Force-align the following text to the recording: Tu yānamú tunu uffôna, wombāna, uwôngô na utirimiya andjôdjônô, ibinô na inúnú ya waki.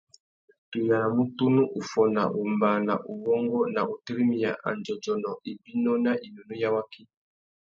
Tu 0.69 0.77
yānamú 0.89 1.23
tunu 1.37 1.61
uffôna, 1.79 2.21
wombāna, 2.35 2.93
uwôngô 3.11 3.59
na 3.75 3.81
utirimiya 3.93 4.51
andjôdjônô, 4.69 5.31
ibinô 5.51 5.93
na 6.05 6.11
inúnú 6.27 6.53
ya 6.61 6.69
waki. 6.75 7.01